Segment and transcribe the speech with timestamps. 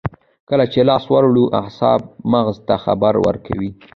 [0.49, 2.01] کله چې لاس ور وړو اعصاب
[2.31, 3.69] مغز ته خبر ورکوي